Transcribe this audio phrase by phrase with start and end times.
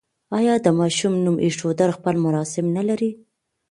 [0.37, 3.11] آیا د ماشوم نوم ایښودل خپل مراسم نلري؟